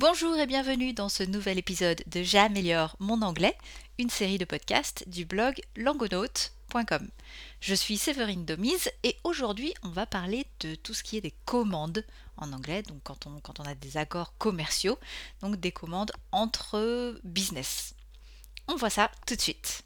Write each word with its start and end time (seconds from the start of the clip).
Bonjour 0.00 0.36
et 0.36 0.46
bienvenue 0.46 0.92
dans 0.92 1.08
ce 1.08 1.24
nouvel 1.24 1.58
épisode 1.58 2.04
de 2.06 2.22
J'améliore 2.22 2.94
mon 3.00 3.20
anglais, 3.20 3.58
une 3.98 4.10
série 4.10 4.38
de 4.38 4.44
podcasts 4.44 5.08
du 5.08 5.24
blog 5.24 5.60
langonaute.com. 5.74 7.08
Je 7.60 7.74
suis 7.74 7.98
Séverine 7.98 8.44
Domise 8.44 8.92
et 9.02 9.16
aujourd'hui 9.24 9.74
on 9.82 9.88
va 9.88 10.06
parler 10.06 10.46
de 10.60 10.76
tout 10.76 10.94
ce 10.94 11.02
qui 11.02 11.16
est 11.16 11.20
des 11.20 11.34
commandes 11.46 12.04
en 12.36 12.52
anglais, 12.52 12.84
donc 12.84 12.98
quand 13.02 13.26
on, 13.26 13.40
quand 13.40 13.58
on 13.58 13.64
a 13.64 13.74
des 13.74 13.96
accords 13.96 14.38
commerciaux, 14.38 15.00
donc 15.40 15.56
des 15.56 15.72
commandes 15.72 16.12
entre 16.30 17.18
business. 17.24 17.96
On 18.68 18.76
voit 18.76 18.90
ça 18.90 19.10
tout 19.26 19.34
de 19.34 19.40
suite. 19.40 19.82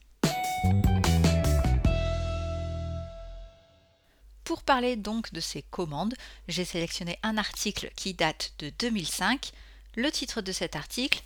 Pour 4.44 4.62
parler 4.62 4.96
donc 4.96 5.32
de 5.32 5.40
ces 5.40 5.62
commandes, 5.62 6.14
j'ai 6.48 6.66
sélectionné 6.66 7.18
un 7.22 7.38
article 7.38 7.90
qui 7.96 8.12
date 8.12 8.52
de 8.58 8.70
2005. 8.78 9.52
Le 9.94 10.10
titre 10.10 10.40
de 10.40 10.52
cet 10.52 10.74
article 10.74 11.22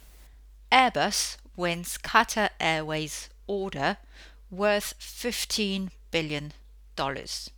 Airbus 0.73 1.37
wins 1.57 1.99
Qatar 2.03 2.51
Airways 2.59 3.29
order 3.47 3.93
worth 4.51 4.97
15 4.99 5.89
billion 6.11 6.49
dollars. 6.97 7.51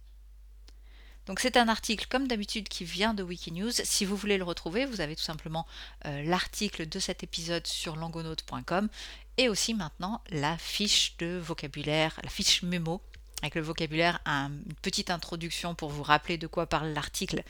Donc 1.24 1.40
c'est 1.40 1.56
un 1.56 1.68
article 1.68 2.06
comme 2.10 2.28
d'habitude 2.28 2.68
qui 2.68 2.84
vient 2.84 3.14
de 3.14 3.22
Wikinews. 3.22 3.72
Si 3.72 4.04
vous 4.04 4.16
voulez 4.16 4.36
le 4.36 4.44
retrouver, 4.44 4.84
vous 4.84 5.00
avez 5.00 5.16
tout 5.16 5.22
simplement 5.22 5.66
euh, 6.04 6.22
l'article 6.24 6.86
de 6.86 6.98
cet 6.98 7.22
épisode 7.22 7.66
sur 7.66 7.96
langonaute.com 7.96 8.90
et 9.38 9.48
aussi 9.48 9.72
maintenant 9.72 10.22
la 10.28 10.58
fiche 10.58 11.16
de 11.16 11.38
vocabulaire, 11.38 12.20
la 12.22 12.28
fiche 12.28 12.62
mémo 12.62 13.00
avec 13.42 13.54
le 13.54 13.60
vocabulaire, 13.60 14.20
une 14.26 14.74
petite 14.82 15.10
introduction 15.10 15.74
pour 15.74 15.90
vous 15.90 16.02
rappeler 16.02 16.38
de 16.38 16.46
quoi 16.46 16.66
parle 16.66 16.88
l'article, 16.88 17.44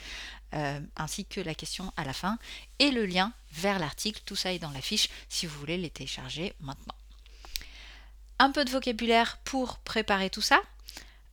euh, 0.55 0.80
ainsi 0.97 1.25
que 1.25 1.41
la 1.41 1.55
question 1.55 1.93
à 1.97 2.05
la 2.05 2.12
fin, 2.12 2.38
et 2.79 2.91
le 2.91 3.07
lien 3.07 3.33
vers 3.52 3.79
l'article, 3.79 4.23
tout 4.25 4.37
ça 4.37 4.52
est 4.52 4.59
dans 4.59 4.71
la 4.71 4.80
fiche 4.80 5.09
si 5.29 5.47
vous 5.47 5.59
voulez 5.59 5.79
les 5.79 5.91
télécharger 5.91 6.55
maintenant. 6.61 6.95
Un 8.38 8.51
peu 8.52 8.65
de 8.65 8.71
vocabulaire 8.71 9.38
pour 9.45 9.79
préparer 9.79 10.30
tout 10.30 10.43
ça. 10.43 10.60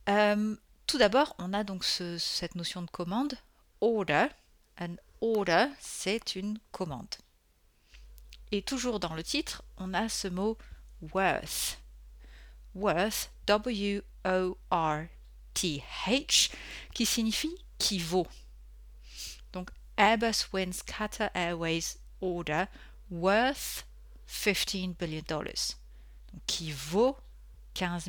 Euh, 0.08 0.56
tout 0.86 0.98
d'abord, 0.98 1.34
on 1.38 1.52
a 1.52 1.64
donc 1.64 1.84
cette 1.84 2.54
notion 2.54 2.82
de 2.82 2.90
commande, 2.90 3.34
order. 3.80 4.26
An 4.80 4.96
order, 5.20 5.66
c'est 5.80 6.36
une 6.36 6.58
commande. 6.70 7.14
Et 8.52 8.62
toujours 8.62 9.00
dans 9.00 9.14
le 9.14 9.24
titre, 9.24 9.62
on 9.78 9.94
a 9.94 10.08
ce 10.08 10.28
mot 10.28 10.56
worth. 11.12 11.80
Worth, 12.74 13.30
W 13.46 14.02
O-R-T-H, 14.24 14.60
qui 16.92 17.06
signifie 17.06 17.54
qui 17.78 17.98
vaut. 17.98 18.26
Airbus 19.96 20.48
wins 20.52 20.82
Qatar 20.82 21.30
Airways 21.34 21.98
order 22.20 22.68
worth 23.10 23.84
15 24.26 24.94
billion 24.94 25.22
dollars. 25.26 25.76
Donc, 26.32 26.42
qui 26.46 26.72
vaut 26.72 27.16
15, 27.74 28.08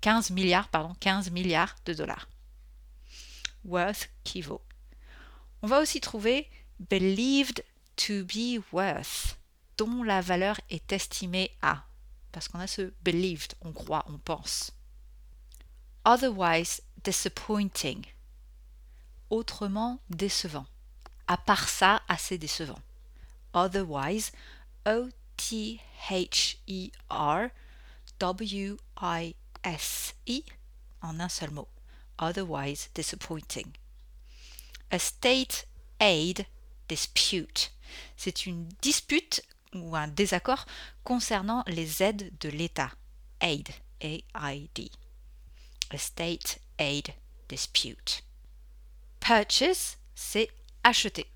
15 0.00 0.30
milliards, 0.30 0.68
pardon, 0.68 0.94
15 1.00 1.30
milliards 1.30 1.74
de 1.84 1.94
dollars. 1.94 2.28
Worth 3.64 4.08
qui 4.24 4.40
vaut. 4.40 4.62
On 5.62 5.66
va 5.66 5.80
aussi 5.80 6.00
trouver 6.00 6.48
believed 6.78 7.64
to 7.96 8.24
be 8.24 8.62
worth, 8.72 9.36
dont 9.76 10.02
la 10.02 10.20
valeur 10.20 10.58
est 10.70 10.92
estimée 10.92 11.50
à. 11.60 11.84
Parce 12.32 12.48
qu'on 12.48 12.60
a 12.60 12.66
ce 12.66 12.92
believed, 13.02 13.54
on 13.62 13.72
croit, 13.72 14.04
on 14.08 14.18
pense 14.18 14.72
otherwise 16.04 16.80
disappointing. 17.04 18.06
Autrement 19.30 20.00
décevant. 20.10 20.66
À 21.30 21.36
part 21.36 21.68
ça, 21.68 22.02
assez 22.08 22.38
décevant. 22.38 22.80
Otherwise, 23.52 24.32
O-T-H-E-R 24.84 25.80
W-I-S-E 28.18 29.32
en 31.02 31.20
un 31.20 31.28
seul 31.28 31.52
mot. 31.52 31.68
Otherwise 32.18 32.90
disappointing. 32.96 33.68
A 34.90 34.98
state 34.98 35.68
aid 36.00 36.46
dispute. 36.88 37.70
C'est 38.16 38.46
une 38.46 38.66
dispute 38.82 39.40
ou 39.72 39.94
un 39.94 40.08
désaccord 40.08 40.66
concernant 41.04 41.62
les 41.68 42.02
aides 42.02 42.36
de 42.40 42.48
l'État. 42.48 42.90
Aid, 43.40 43.68
A-I-D 44.02 44.90
a 45.90 45.96
state 45.96 46.58
aid 46.76 47.14
dispute. 47.48 48.24
Purchase, 49.20 49.96
c'est 50.16 50.50
acheter. 50.84 51.26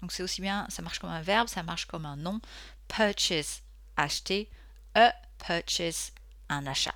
Donc 0.00 0.12
c'est 0.12 0.22
aussi 0.22 0.40
bien, 0.40 0.66
ça 0.68 0.82
marche 0.82 0.98
comme 0.98 1.10
un 1.10 1.22
verbe, 1.22 1.48
ça 1.48 1.62
marche 1.62 1.86
comme 1.86 2.06
un 2.06 2.16
nom. 2.16 2.40
Purchase, 2.88 3.62
acheter. 3.96 4.50
A 4.94 5.14
purchase, 5.38 6.12
un 6.48 6.66
achat. 6.66 6.94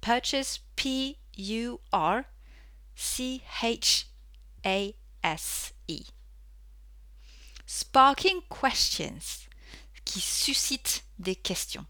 Purchase, 0.00 0.60
P-U-R-C-H-A-S-E. 0.76 1.82
Sparking 7.66 8.42
questions, 8.48 9.48
qui 10.04 10.20
suscite 10.20 11.04
des 11.18 11.36
questions. 11.36 11.86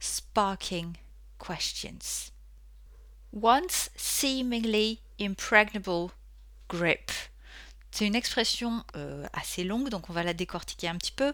Sparking 0.00 0.96
questions 1.38 2.32
once 3.32 3.90
seemingly 3.96 5.00
impregnable 5.18 6.12
grip. 6.68 7.10
C'est 7.90 8.06
une 8.06 8.14
expression 8.14 8.84
euh, 8.96 9.26
assez 9.32 9.64
longue, 9.64 9.88
donc 9.88 10.10
on 10.10 10.12
va 10.12 10.22
la 10.22 10.34
décortiquer 10.34 10.88
un 10.88 10.96
petit 10.96 11.12
peu. 11.12 11.32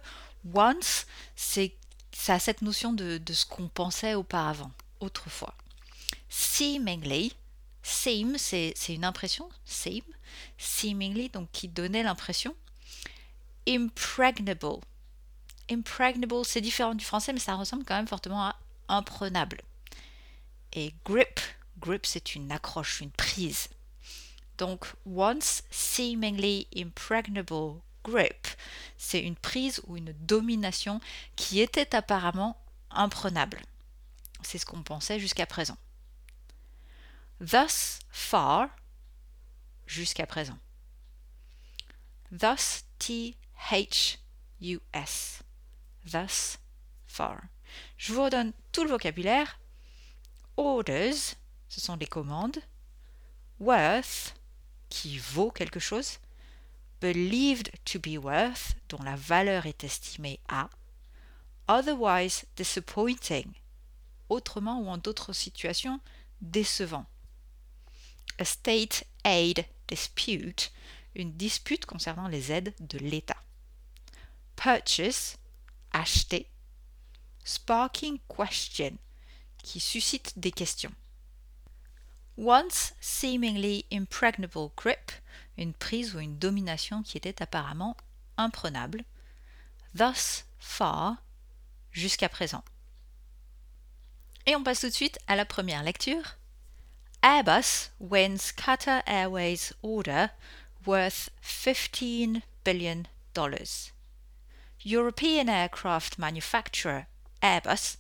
Once, 0.55 1.07
c'est 1.35 1.75
ça 2.13 2.35
a 2.35 2.39
cette 2.39 2.63
notion 2.63 2.95
de, 2.95 3.21
ce 3.31 3.45
qu'on 3.45 3.69
pensait 3.69 4.15
auparavant, 4.15 4.71
autrefois. 5.01 5.55
Seemingly, 6.31 7.35
seem, 7.83 8.39
c'est 8.39 8.75
une 8.89 9.05
impression, 9.05 9.49
seem, 9.67 10.03
seemingly, 10.57 11.29
donc 11.29 11.51
qui 11.53 11.69
donnait 11.69 12.03
l'impression. 12.03 12.55
Impregnable. 13.69 14.81
Impregnable, 15.71 16.45
c'est 16.45 16.63
différent 16.63 16.95
du 16.95 17.05
français, 17.05 17.35
mais 17.35 17.39
ça 17.39 17.55
ressemble 17.55 17.85
quand 17.85 17.97
même 17.97 18.09
fortement 18.09 18.47
à 18.47 18.57
imprenable. 18.89 19.61
Et 20.73 20.95
grip, 21.05 21.41
Grip, 21.79 22.07
c'est 22.07 22.35
une 22.35 22.51
accroche, 22.53 23.01
une 23.01 23.11
prise. 23.11 23.69
Donc, 24.59 24.87
once 25.05 25.63
seemingly 25.71 26.67
impregnable 26.75 27.83
grip, 28.03 28.47
c'est 28.97 29.21
une 29.21 29.37
prise 29.37 29.83
ou 29.87 29.97
une 29.97 30.13
domination 30.13 31.01
qui 31.35 31.61
était 31.61 31.95
apparemment 31.95 32.57
imprenable. 32.91 33.61
C'est 34.43 34.59
ce 34.59 34.67
qu'on 34.67 34.83
pensait 34.83 35.21
jusqu'à 35.21 35.47
présent. 35.47 35.77
Thus 37.41 38.01
far, 38.11 38.69
jusqu'à 39.87 40.27
présent. 40.27 40.59
Thus, 42.31 42.85
T-H-U-S. 42.99 44.23
Thus 46.05 46.59
far. 47.07 47.41
Je 47.99 48.13
vous 48.13 48.23
redonne 48.25 48.53
tout 48.73 48.85
le 48.85 48.91
vocabulaire. 48.91 49.59
Orders, 50.57 51.35
ce 51.69 51.81
sont 51.81 51.97
des 51.97 52.07
commandes. 52.07 52.59
Worth, 53.59 54.36
qui 54.89 55.19
vaut 55.19 55.51
quelque 55.51 55.81
chose. 55.81 56.19
Believed 57.01 57.71
to 57.85 57.99
be 57.99 58.17
worth, 58.17 58.75
dont 58.89 59.03
la 59.03 59.17
valeur 59.17 59.67
est 59.67 59.85
estimée 59.85 60.41
à. 60.49 60.71
Otherwise 61.69 62.45
disappointing, 62.57 63.53
autrement 64.29 64.81
ou 64.81 64.89
en 64.89 64.99
d'autres 64.99 65.33
situations, 65.33 66.01
décevant. 66.41 67.07
A 68.39 68.45
state 68.45 69.05
aid 69.25 69.65
dispute, 69.89 70.73
une 71.15 71.33
dispute 71.33 71.87
concernant 71.87 72.29
les 72.29 72.53
aides 72.53 72.75
de 72.81 72.99
l'État. 72.99 73.43
Purchase, 74.57 75.37
acheter. 75.93 76.49
Sparking 77.45 78.19
question, 78.29 78.97
qui 79.63 79.81
suscite 79.81 80.39
des 80.39 80.51
questions. 80.51 80.93
Once 82.37 82.93
seemingly 83.01 83.87
impregnable 83.91 84.71
grip, 84.77 85.11
une 85.57 85.73
prise 85.73 86.15
ou 86.15 86.21
une 86.21 86.39
domination 86.39 87.03
qui 87.03 87.17
était 87.17 87.43
apparemment 87.43 87.97
imprenable. 88.37 89.05
Thus 89.95 90.45
far, 90.59 91.17
jusqu'à 91.93 92.29
présent. 92.29 92.63
Et 94.45 94.55
on 94.55 94.63
passe 94.63 94.81
tout 94.81 94.89
de 94.89 94.93
suite 94.93 95.19
à 95.27 95.35
la 95.35 95.47
première 95.47 95.83
lecture. 95.83 96.37
Airbus 97.23 97.91
wins 97.99 98.53
Qatar 98.53 99.03
Airways 99.07 99.73
order 99.83 100.27
worth 100.85 101.31
15 101.43 102.43
billion 102.65 103.05
dollars. 103.35 103.93
European 104.85 105.49
aircraft 105.49 106.19
manufacturer 106.19 107.07
Airbus 107.43 107.97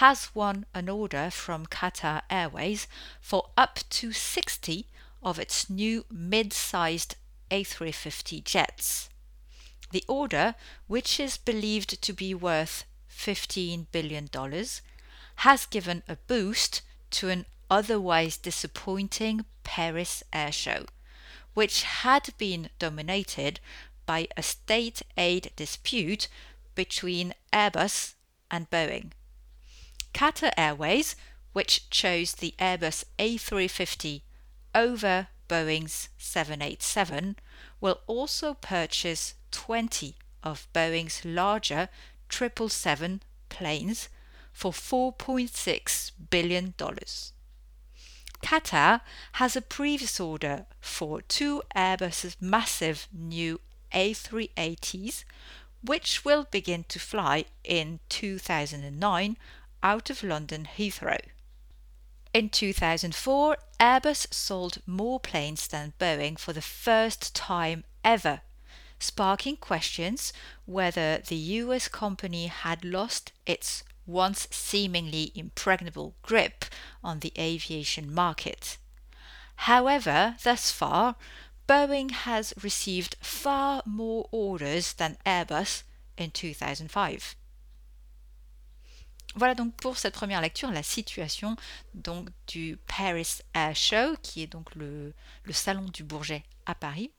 has 0.00 0.34
won 0.34 0.66
an 0.74 0.88
order 0.88 1.30
from 1.30 1.66
Qatar 1.66 2.22
Airways 2.30 2.86
for 3.20 3.50
up 3.56 3.80
to 3.90 4.12
60 4.12 4.86
of 5.22 5.38
its 5.38 5.70
new 5.70 6.04
mid 6.10 6.52
sized 6.52 7.16
A350 7.50 8.44
jets. 8.44 9.08
The 9.90 10.04
order, 10.08 10.54
which 10.86 11.20
is 11.20 11.36
believed 11.36 12.02
to 12.02 12.12
be 12.12 12.34
worth 12.34 12.84
$15 13.10 13.86
billion, 13.92 14.28
has 15.36 15.66
given 15.66 16.02
a 16.08 16.16
boost 16.26 16.82
to 17.10 17.28
an 17.28 17.46
otherwise 17.70 18.36
disappointing 18.36 19.44
Paris 19.62 20.22
Air 20.32 20.52
Show, 20.52 20.86
which 21.54 21.82
had 21.82 22.34
been 22.38 22.70
dominated 22.78 23.60
by 24.06 24.28
a 24.36 24.42
state 24.42 25.02
aid 25.16 25.50
dispute 25.56 26.28
between 26.74 27.34
Airbus 27.52 28.13
and 28.50 28.70
Boeing. 28.70 29.12
Qatar 30.12 30.52
Airways, 30.56 31.16
which 31.52 31.88
chose 31.90 32.32
the 32.32 32.54
Airbus 32.58 33.04
A350 33.18 34.22
over 34.74 35.28
Boeing's 35.48 36.08
787, 36.18 37.36
will 37.80 38.00
also 38.06 38.54
purchase 38.54 39.34
20 39.50 40.16
of 40.42 40.68
Boeing's 40.72 41.24
larger 41.24 41.88
777 42.30 43.22
planes 43.48 44.08
for 44.52 44.72
$4.6 44.72 46.12
billion. 46.30 46.74
Qatar 48.42 49.00
has 49.32 49.56
a 49.56 49.62
previous 49.62 50.20
order 50.20 50.66
for 50.80 51.22
two 51.22 51.62
Airbus's 51.74 52.36
massive 52.40 53.08
new 53.12 53.60
A380s, 53.92 55.24
which 55.84 56.24
will 56.24 56.46
begin 56.50 56.84
to 56.84 56.98
fly 56.98 57.44
in 57.62 58.00
2009 58.08 59.36
out 59.82 60.10
of 60.10 60.22
London 60.22 60.66
Heathrow. 60.76 61.20
In 62.32 62.48
2004, 62.48 63.56
Airbus 63.78 64.32
sold 64.32 64.78
more 64.86 65.20
planes 65.20 65.68
than 65.68 65.92
Boeing 66.00 66.38
for 66.38 66.52
the 66.52 66.62
first 66.62 67.34
time 67.34 67.84
ever, 68.02 68.40
sparking 68.98 69.56
questions 69.56 70.32
whether 70.64 71.18
the 71.18 71.36
US 71.36 71.88
company 71.88 72.46
had 72.46 72.84
lost 72.84 73.32
its 73.46 73.84
once 74.06 74.48
seemingly 74.50 75.32
impregnable 75.34 76.14
grip 76.22 76.64
on 77.02 77.20
the 77.20 77.32
aviation 77.38 78.12
market. 78.12 78.78
However, 79.56 80.36
thus 80.42 80.70
far, 80.70 81.16
Boeing 81.66 82.10
has 82.26 82.54
received 82.62 83.16
far 83.20 83.82
more 83.86 84.28
orders 84.32 84.94
than 84.94 85.16
Airbus 85.24 85.84
in 86.18 86.28
2005. 86.28 87.36
Voilà 89.36 89.54
donc 89.56 89.74
pour 89.76 89.96
cette 89.96 90.14
première 90.14 90.40
lecture 90.40 90.70
la 90.70 90.84
situation 90.84 91.56
du 92.46 92.78
Paris 92.86 93.40
Air 93.52 93.74
Show, 93.74 94.16
qui 94.22 94.42
est 94.42 94.46
donc 94.46 94.74
le, 94.76 95.12
le 95.42 95.52
salon 95.52 95.86
du 95.86 96.04
Bourget 96.04 96.44
à 96.66 96.74
Paris, 96.74 97.10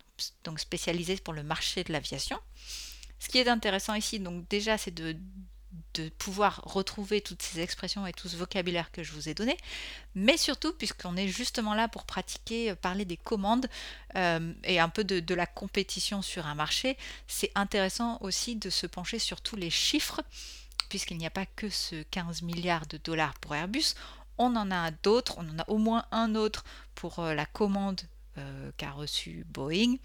donc 0.43 0.59
spécialisé 0.59 1.17
pour 1.17 1.33
le 1.33 1.43
marché 1.43 1.83
de 1.83 1.91
l'aviation. 1.91 2.39
Ce 3.19 3.27
qui 3.27 3.39
est 3.39 3.47
intéressant 3.47 3.95
ici, 3.95 4.19
donc 4.19 4.47
déjà, 4.49 4.77
c'est 4.77 4.91
de, 4.93 5.17
de 5.95 6.09
pouvoir 6.09 6.61
retrouver 6.65 7.21
toutes 7.21 7.41
ces 7.41 7.61
expressions 7.61 8.05
et 8.05 8.13
tout 8.13 8.27
ce 8.27 8.35
vocabulaire 8.35 8.91
que 8.91 9.03
je 9.03 9.13
vous 9.13 9.29
ai 9.29 9.33
donné, 9.33 9.57
mais 10.13 10.37
surtout 10.37 10.73
puisqu'on 10.73 11.15
est 11.15 11.27
justement 11.27 11.73
là 11.73 11.87
pour 11.87 12.05
pratiquer, 12.05 12.71
euh, 12.71 12.75
parler 12.75 13.05
des 13.05 13.17
commandes 13.17 13.67
euh, 14.15 14.53
et 14.63 14.79
un 14.79 14.89
peu 14.89 15.03
de, 15.03 15.35
la 15.35 15.45
compétition 15.45 16.21
sur 16.21 16.45
un 16.45 16.55
marché, 16.55 16.97
c'est 17.27 17.51
intéressant 17.55 18.17
aussi 18.21 18.55
de 18.55 18.69
se 18.69 18.87
pencher 18.87 19.19
sur 19.19 19.41
tous 19.41 19.55
les 19.55 19.69
chiffres, 19.69 20.21
puisqu'il 20.89 21.17
n'y 21.17 21.27
a 21.27 21.31
pas 21.31 21.45
que 21.45 21.69
ce 21.69 22.03
15 22.03 22.41
milliards 22.41 22.87
de 22.87 22.97
dollars 22.97 23.33
pour 23.39 23.55
Airbus, 23.55 23.95
on 24.37 24.55
en 24.55 24.69
a 24.71 24.91
d'autres, 24.91 25.35
on 25.37 25.49
en 25.49 25.59
a 25.59 25.69
au 25.69 25.77
moins 25.77 26.05
un 26.11 26.35
autre 26.35 26.65
pour 26.93 27.19
euh, 27.19 27.33
la 27.33 27.45
commande 27.45 28.01
qu'a 28.75 28.91
reçu 28.91 29.45
Boeing. 29.47 29.95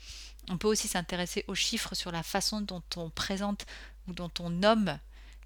On 0.49 0.57
peut 0.57 0.69
aussi 0.69 0.87
s'intéresser 0.87 1.45
aux 1.49 1.57
chiffres 1.57 1.97
sur 1.97 2.13
la 2.13 2.23
façon 2.23 2.61
dont 2.61 2.85
on 2.95 3.11
présente 3.11 3.67
ou 4.07 4.13
dont 4.13 4.31
on 4.39 4.51
nomme 4.51 5.01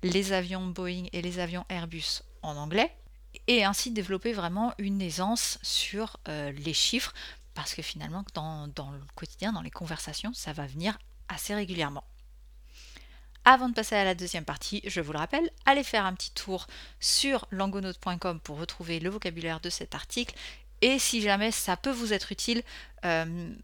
les 0.05 0.33
avions 0.33 0.67
Boeing 0.67 1.07
et 1.13 1.23
les 1.23 1.39
avions 1.39 1.65
Airbus 1.71 2.23
en 2.43 2.57
anglais 2.57 2.95
et 3.47 3.65
ainsi 3.65 3.91
développer 3.91 4.35
vraiment 4.35 4.75
une 4.79 5.01
aisance 5.01 5.59
sur 5.63 6.19
euh, 6.29 6.53
les 6.53 6.75
chiffres 6.75 7.15
parce 7.55 7.75
que 7.75 7.83
finalement 7.83 8.23
dans, 8.35 8.67
le 8.67 9.01
quotidien, 9.15 9.53
dans 9.53 9.63
les 9.63 9.71
conversations, 9.71 10.35
ça 10.35 10.53
va 10.53 10.67
venir 10.67 10.99
assez 11.29 11.55
régulièrement. 11.55 12.05
Avant 13.47 13.69
de 13.69 13.75
passer 13.75 13.95
à 13.95 14.05
la 14.05 14.15
deuxième 14.15 14.45
partie, 14.45 14.83
je 14.85 15.01
vous 15.01 15.13
le 15.13 15.19
rappelle, 15.19 15.51
allez 15.65 15.85
faire 15.85 16.05
un 16.05 16.15
petit 16.15 16.33
tour 16.33 16.67
sur 17.01 17.47
langonaute.com 17.51 18.41
pour 18.41 18.59
retrouver 18.59 19.01
le 19.01 19.09
vocabulaire 19.09 19.61
de 19.61 19.71
cet 19.71 19.95
article 19.95 20.35
et 20.83 20.99
si 20.99 21.23
jamais 21.23 21.51
ça 21.51 21.79
peut 21.79 21.91
vous 21.91 22.13
être 22.13 22.31
utile, 22.31 22.63
euh, 23.07 23.55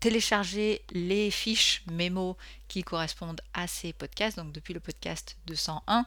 téléchargez 0.00 0.82
les 0.90 1.30
fiches 1.30 1.82
mémo 1.90 2.36
qui 2.68 2.82
correspondent 2.82 3.40
à 3.54 3.66
ces 3.66 3.92
podcasts, 3.92 4.36
donc 4.36 4.52
depuis 4.52 4.74
le 4.74 4.80
podcast 4.80 5.36
201. 5.46 6.06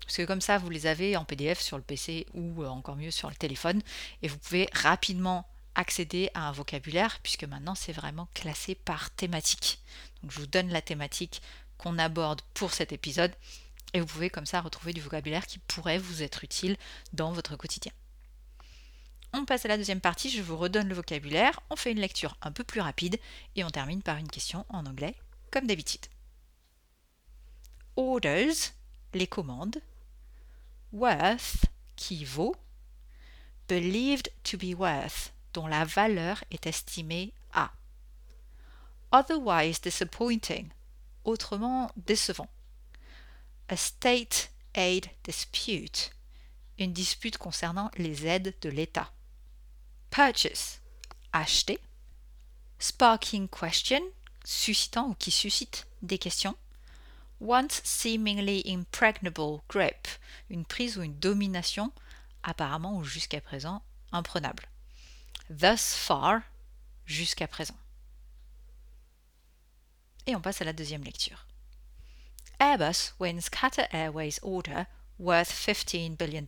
Parce 0.00 0.16
que 0.16 0.22
comme 0.22 0.40
ça, 0.40 0.58
vous 0.58 0.70
les 0.70 0.86
avez 0.86 1.16
en 1.16 1.24
PDF 1.24 1.60
sur 1.60 1.76
le 1.76 1.82
PC 1.82 2.26
ou 2.34 2.62
euh, 2.62 2.68
encore 2.68 2.96
mieux 2.96 3.10
sur 3.10 3.28
le 3.28 3.34
téléphone. 3.34 3.82
Et 4.22 4.28
vous 4.28 4.38
pouvez 4.38 4.68
rapidement 4.72 5.48
accéder 5.74 6.30
à 6.34 6.48
un 6.48 6.52
vocabulaire, 6.52 7.18
puisque 7.22 7.44
maintenant 7.44 7.74
c'est 7.74 7.92
vraiment 7.92 8.28
classé 8.34 8.74
par 8.74 9.10
thématique. 9.10 9.80
Donc 10.22 10.30
je 10.32 10.40
vous 10.40 10.46
donne 10.46 10.70
la 10.70 10.80
thématique 10.80 11.42
qu'on 11.76 11.98
aborde 11.98 12.40
pour 12.54 12.72
cet 12.72 12.92
épisode. 12.92 13.32
Et 13.92 14.00
vous 14.00 14.06
pouvez 14.06 14.30
comme 14.30 14.46
ça 14.46 14.60
retrouver 14.60 14.92
du 14.92 15.00
vocabulaire 15.00 15.46
qui 15.46 15.58
pourrait 15.58 15.98
vous 15.98 16.22
être 16.22 16.44
utile 16.44 16.76
dans 17.12 17.32
votre 17.32 17.56
quotidien. 17.56 17.92
On 19.32 19.44
passe 19.44 19.64
à 19.64 19.68
la 19.68 19.76
deuxième 19.76 20.00
partie, 20.00 20.30
je 20.30 20.42
vous 20.42 20.56
redonne 20.56 20.88
le 20.88 20.94
vocabulaire, 20.94 21.60
on 21.70 21.76
fait 21.76 21.92
une 21.92 22.00
lecture 22.00 22.36
un 22.42 22.52
peu 22.52 22.64
plus 22.64 22.80
rapide 22.80 23.18
et 23.54 23.64
on 23.64 23.70
termine 23.70 24.02
par 24.02 24.16
une 24.16 24.30
question 24.30 24.64
en 24.68 24.86
anglais, 24.86 25.14
comme 25.50 25.66
d'habitude. 25.66 26.06
Orders, 27.96 28.72
les 29.14 29.26
commandes. 29.26 29.80
Worth, 30.92 31.66
qui 31.96 32.24
vaut. 32.24 32.54
Believed 33.68 34.30
to 34.44 34.56
be 34.56 34.74
worth, 34.78 35.32
dont 35.52 35.66
la 35.66 35.84
valeur 35.84 36.44
est 36.50 36.66
estimée 36.66 37.32
à. 37.52 37.72
Otherwise 39.12 39.80
disappointing, 39.80 40.68
autrement 41.24 41.90
décevant. 41.96 42.48
A 43.68 43.76
state 43.76 44.52
aid 44.74 45.06
dispute, 45.24 46.10
une 46.78 46.92
dispute 46.92 47.38
concernant 47.38 47.90
les 47.96 48.26
aides 48.26 48.54
de 48.60 48.68
l'État. 48.68 49.12
Purchase, 50.16 50.80
acheter. 51.34 51.78
Sparking 52.78 53.48
question, 53.48 54.00
suscitant 54.46 55.10
ou 55.10 55.14
qui 55.14 55.30
suscite 55.30 55.86
des 56.00 56.16
questions. 56.16 56.56
Once 57.38 57.82
seemingly 57.84 58.62
impregnable 58.64 59.60
grip, 59.68 60.08
une 60.48 60.64
prise 60.64 60.96
ou 60.96 61.02
une 61.02 61.18
domination 61.18 61.92
apparemment 62.42 62.96
ou 62.96 63.04
jusqu'à 63.04 63.42
présent 63.42 63.82
imprenable. 64.10 64.66
Thus 65.50 65.94
far, 65.94 66.40
jusqu'à 67.04 67.46
présent. 67.46 67.76
Et 70.26 70.34
on 70.34 70.40
passe 70.40 70.62
à 70.62 70.64
la 70.64 70.72
deuxième 70.72 71.04
lecture. 71.04 71.46
Airbus 72.58 73.12
wins 73.20 73.50
Qatar 73.50 73.86
Airways 73.92 74.38
order 74.40 74.84
worth 75.18 75.50
$15 75.50 76.16
billion. 76.16 76.46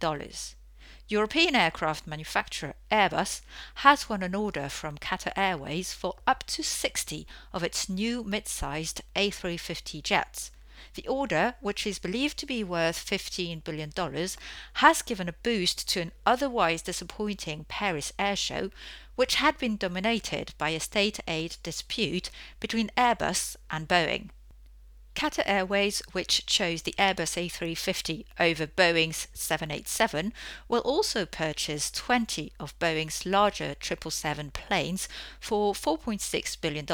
European 1.10 1.56
aircraft 1.56 2.06
manufacturer 2.06 2.74
Airbus 2.92 3.40
has 3.76 4.10
won 4.10 4.22
an 4.22 4.34
order 4.34 4.68
from 4.68 4.98
Qatar 4.98 5.32
Airways 5.36 5.94
for 5.94 6.16
up 6.26 6.44
to 6.48 6.62
60 6.62 7.26
of 7.50 7.64
its 7.64 7.88
new 7.88 8.22
mid 8.22 8.46
sized 8.46 9.00
A350 9.16 10.02
jets. 10.02 10.50
The 10.92 11.08
order, 11.08 11.54
which 11.60 11.86
is 11.86 11.98
believed 11.98 12.36
to 12.38 12.46
be 12.46 12.62
worth 12.62 13.08
$15 13.08 13.64
billion, 13.64 13.90
has 14.74 15.00
given 15.00 15.30
a 15.30 15.40
boost 15.42 15.88
to 15.88 16.02
an 16.02 16.12
otherwise 16.26 16.82
disappointing 16.82 17.64
Paris 17.68 18.12
air 18.18 18.36
show, 18.36 18.70
which 19.16 19.36
had 19.36 19.56
been 19.56 19.78
dominated 19.78 20.52
by 20.58 20.70
a 20.70 20.80
state 20.80 21.20
aid 21.26 21.56
dispute 21.62 22.28
between 22.60 22.90
Airbus 22.98 23.56
and 23.70 23.88
Boeing. 23.88 24.28
Qatar 25.18 25.42
Airways, 25.46 26.00
which 26.12 26.46
chose 26.46 26.82
the 26.82 26.94
Airbus 26.96 27.34
A350 27.37 28.25
over 28.38 28.68
Boeing's 28.68 29.26
787, 29.34 30.32
will 30.68 30.80
also 30.82 31.26
purchase 31.26 31.90
20 31.90 32.52
of 32.60 32.78
Boeing's 32.78 33.26
larger 33.26 33.75
777 33.80 34.52
planes 34.52 35.08
for 35.40 35.75
$4.6 35.75 36.60
billion. 36.60 36.87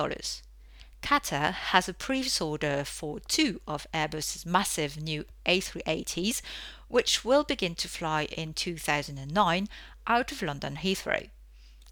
Qatar 1.02 1.52
has 1.52 1.86
a 1.86 1.92
previous 1.92 2.40
order 2.40 2.82
for 2.84 3.20
two 3.20 3.60
of 3.68 3.86
Airbus's 3.92 4.46
massive 4.46 4.98
new 4.98 5.26
A380s, 5.44 6.40
which 6.88 7.26
will 7.26 7.44
begin 7.44 7.74
to 7.74 7.88
fly 7.88 8.24
in 8.24 8.54
2009 8.54 9.68
out 10.06 10.32
of 10.32 10.40
London 10.40 10.76
Heathrow. 10.76 11.28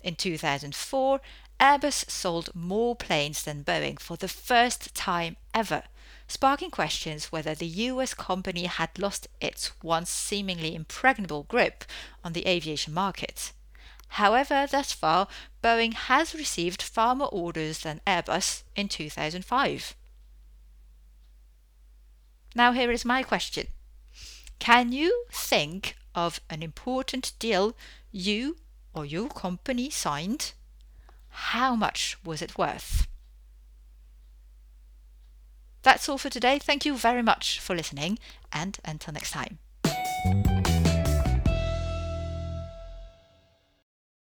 In 0.00 0.14
2004, 0.16 1.20
Airbus 1.60 2.10
sold 2.10 2.48
more 2.54 2.96
planes 2.96 3.42
than 3.44 3.64
Boeing 3.64 4.00
for 4.00 4.16
the 4.16 4.28
first 4.28 4.94
time 4.94 5.36
ever, 5.52 5.82
sparking 6.32 6.70
questions 6.70 7.30
whether 7.30 7.54
the 7.54 7.66
US 7.66 8.14
company 8.14 8.64
had 8.64 8.98
lost 8.98 9.28
its 9.40 9.70
once 9.82 10.10
seemingly 10.10 10.74
impregnable 10.74 11.42
grip 11.44 11.84
on 12.24 12.32
the 12.32 12.46
aviation 12.46 12.94
market. 12.94 13.52
However, 14.08 14.66
thus 14.70 14.92
far, 14.92 15.28
Boeing 15.62 15.94
has 15.94 16.34
received 16.34 16.82
far 16.82 17.14
more 17.14 17.28
orders 17.28 17.80
than 17.80 18.00
Airbus 18.06 18.62
in 18.74 18.88
2005. 18.88 19.94
Now, 22.54 22.72
here 22.72 22.90
is 22.90 23.04
my 23.04 23.22
question 23.22 23.68
Can 24.58 24.92
you 24.92 25.26
think 25.30 25.96
of 26.14 26.40
an 26.50 26.62
important 26.62 27.32
deal 27.38 27.74
you 28.10 28.56
or 28.94 29.04
your 29.04 29.28
company 29.28 29.90
signed? 29.90 30.52
How 31.28 31.74
much 31.74 32.18
was 32.24 32.42
it 32.42 32.58
worth? 32.58 33.06
That's 35.82 36.08
all 36.08 36.18
for 36.18 36.30
today. 36.30 36.58
Thank 36.58 36.84
you 36.84 36.96
very 36.96 37.22
much 37.22 37.58
for 37.60 37.74
listening, 37.74 38.18
and 38.52 38.78
until 38.84 39.12
next 39.12 39.32
time. 39.32 39.58